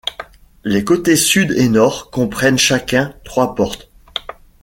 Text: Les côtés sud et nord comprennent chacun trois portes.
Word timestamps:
Les 0.63 0.83
côtés 0.83 1.15
sud 1.15 1.51
et 1.51 1.69
nord 1.69 2.09
comprennent 2.09 2.57
chacun 2.57 3.13
trois 3.23 3.53
portes. 3.53 3.91